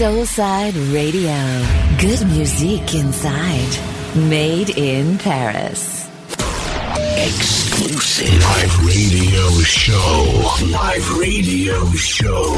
Soulside 0.00 0.72
Radio. 0.94 1.36
Good 1.98 2.26
music 2.28 2.94
inside. 2.94 3.68
Made 4.30 4.70
in 4.70 5.18
Paris. 5.18 6.08
Exclusive 7.18 8.32
live 8.40 8.86
radio 8.86 9.50
show. 9.60 10.56
Live 10.72 11.18
radio 11.18 11.84
show. 11.90 12.54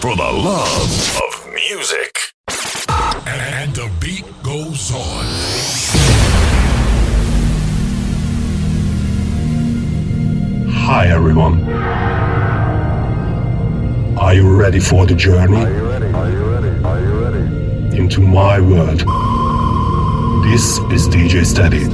For 0.00 0.16
the 0.16 0.24
love 0.24 1.20
of 1.22 1.54
music. 1.54 2.18
And 3.28 3.72
the 3.72 3.88
beat 4.00 4.24
goes 4.42 4.92
on. 4.92 5.26
Hi 10.72 11.06
everyone. 11.06 11.62
Are 14.18 14.34
you 14.34 14.56
ready 14.56 14.80
for 14.80 15.06
the 15.06 15.14
journey? 15.14 16.43
Into 18.04 18.20
my 18.20 18.60
world. 18.60 18.98
This 20.44 20.76
is 20.92 21.08
DJ 21.08 21.42
Steady. 21.46 21.84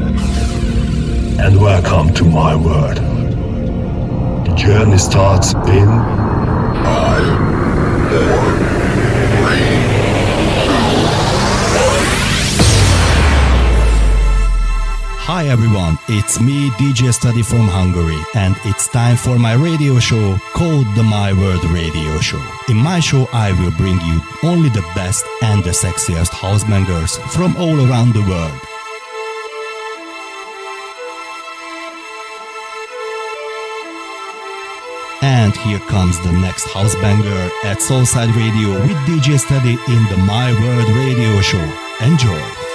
And 1.41 1.61
welcome 1.61 2.13
to 2.15 2.25
my 2.25 2.57
world. 2.57 2.97
The 4.45 4.53
journey 4.57 4.99
starts 4.99 5.55
in 5.55 5.89
Hi 15.33 15.47
everyone, 15.47 15.97
it's 16.09 16.41
me, 16.41 16.71
DJ 16.71 17.15
Study 17.15 17.43
from 17.43 17.69
Hungary, 17.69 18.19
and 18.35 18.57
it's 18.65 18.89
time 18.89 19.17
for 19.17 19.39
my 19.39 19.53
radio 19.53 20.01
show 20.01 20.37
called 20.55 20.87
the 20.97 21.05
My 21.05 21.33
World 21.33 21.63
Radio 21.67 22.19
Show. 22.19 22.43
In 22.69 22.77
my 22.77 22.99
show, 22.99 23.29
I 23.33 23.53
will 23.53 23.71
bring 23.79 24.01
you 24.01 24.21
only 24.43 24.71
the 24.71 24.83
best 24.97 25.25
and 25.41 25.63
the 25.63 25.71
sexiest 25.71 26.31
house 26.31 26.65
bangers 26.65 27.17
from 27.33 27.57
all 27.59 27.79
around 27.79 28.13
the 28.13 28.27
world. 28.27 28.61
And 35.23 35.55
here 35.59 35.79
comes 35.87 36.19
the 36.25 36.33
next 36.33 36.65
house 36.71 36.97
banger 36.97 37.51
at 37.63 37.79
Soulside 37.79 38.35
Radio 38.35 38.73
with 38.81 38.99
DJ 39.07 39.39
Study 39.39 39.79
in 39.95 40.03
the 40.11 40.19
My 40.27 40.51
World 40.51 40.89
Radio 40.89 41.41
Show. 41.41 41.63
Enjoy! 42.01 42.70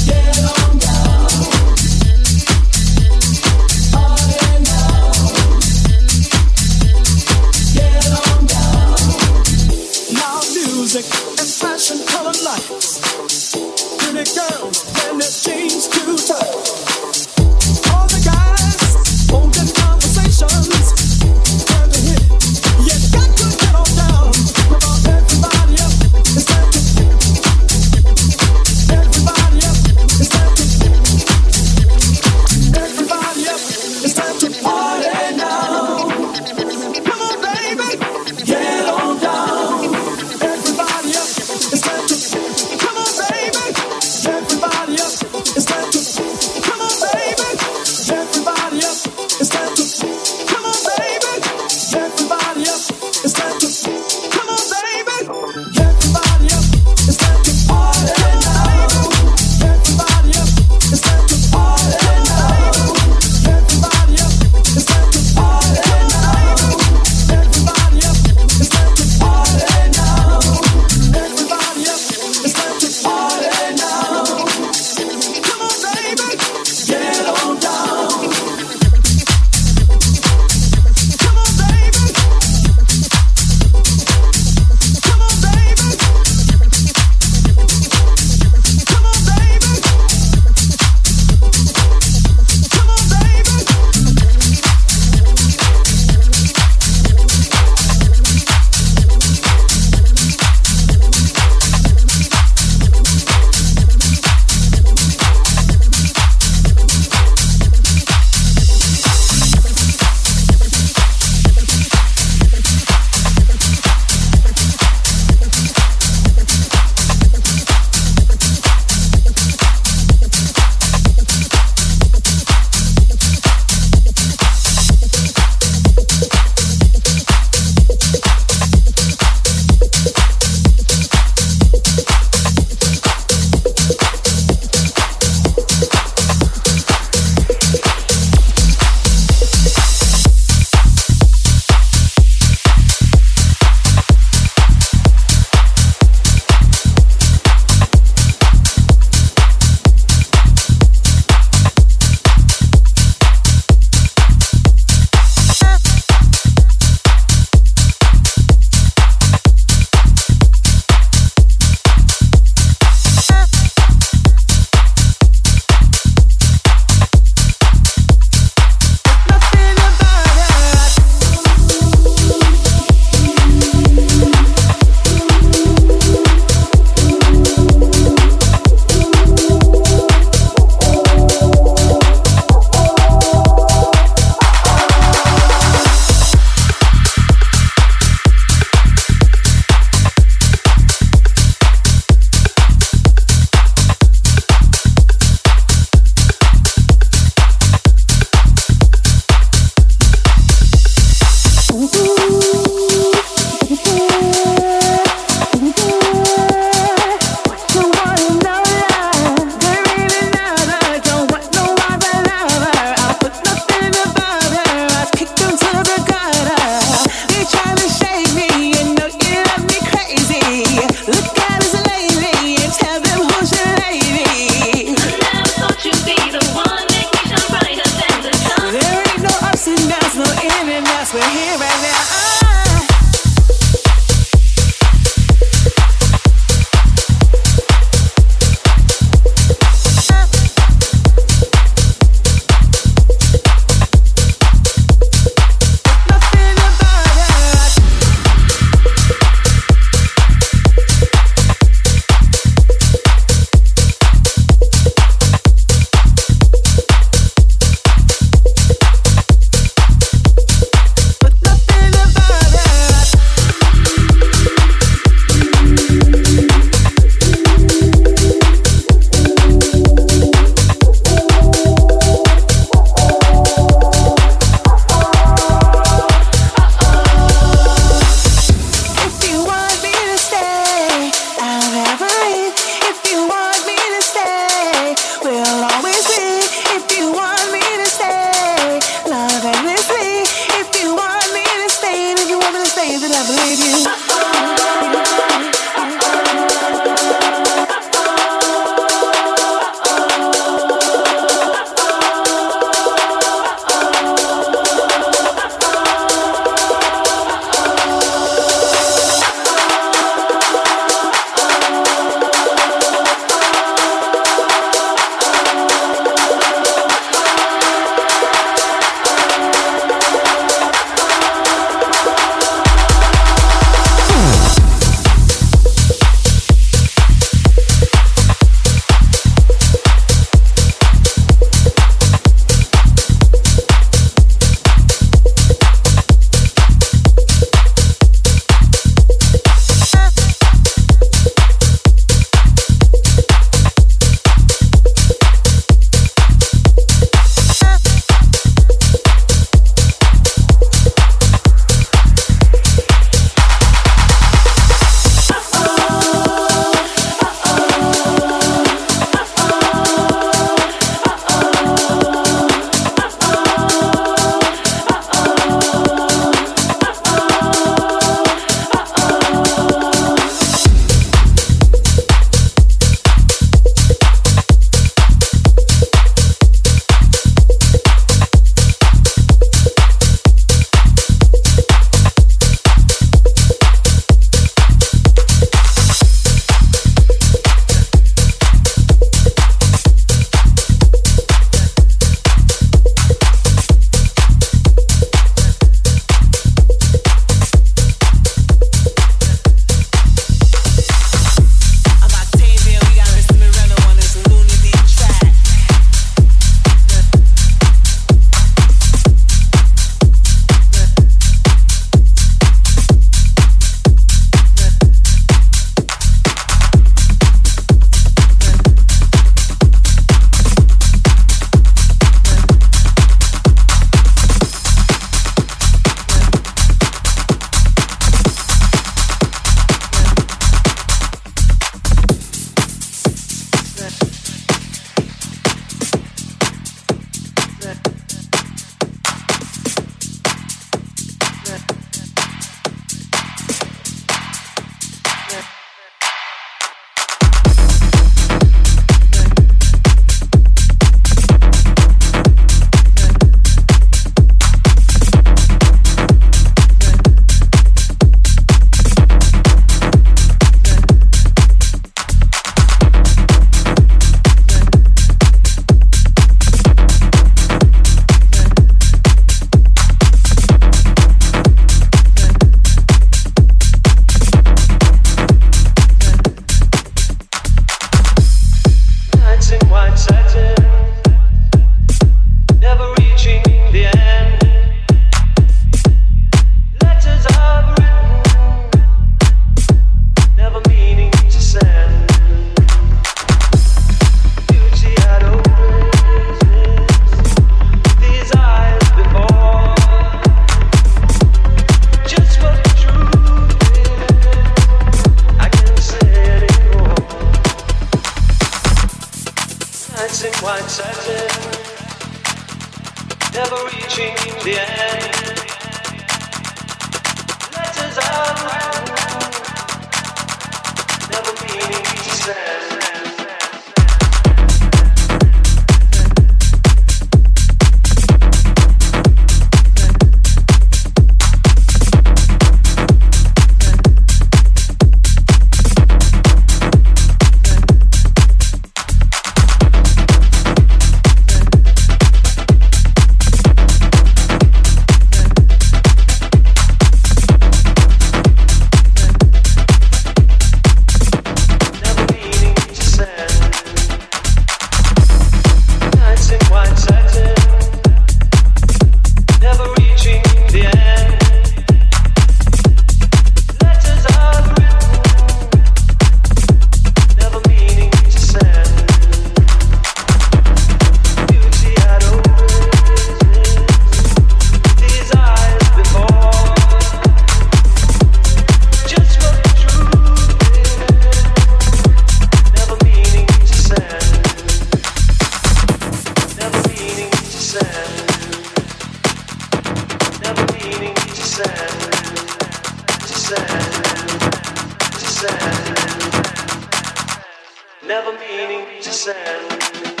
never 597.91 598.13
meaning 598.19 598.65
to 598.79 598.89
send. 598.89 600.00